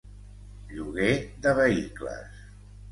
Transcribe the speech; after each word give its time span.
Lloguer 0.71 1.11
de 1.45 1.55
vehicles. 1.63 2.45